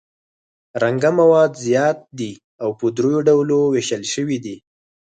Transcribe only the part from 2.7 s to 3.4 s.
په دریو